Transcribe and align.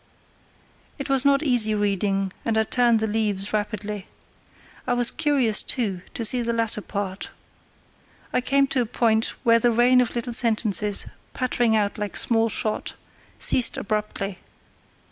It 0.97 1.09
was 1.09 1.23
not 1.25 1.43
easy 1.43 1.75
reading, 1.75 2.33
and 2.43 2.57
I 2.57 2.63
turned 2.63 3.01
the 3.01 3.05
leaves 3.05 3.53
rapidly. 3.53 4.07
I 4.87 4.93
was 4.93 5.11
curious, 5.11 5.61
too, 5.61 6.01
to 6.15 6.25
see 6.25 6.41
the 6.41 6.53
latter 6.53 6.81
part. 6.81 7.29
I 8.33 8.41
came 8.41 8.65
to 8.69 8.81
a 8.81 8.87
point 8.87 9.35
where 9.43 9.59
the 9.59 9.71
rain 9.71 10.01
of 10.01 10.15
little 10.15 10.33
sentences, 10.33 11.05
pattering 11.35 11.75
out 11.75 11.99
like 11.99 12.17
small 12.17 12.49
shot, 12.49 12.95
ceased 13.37 13.77
abruptly. 13.77 14.39